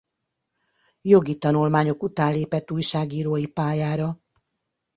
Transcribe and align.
Jogi 1.01 1.37
tanulmányok 1.37 2.03
után 2.03 2.31
lépett 2.33 2.71
újságírói 2.71 3.45
pályára. 3.47 4.19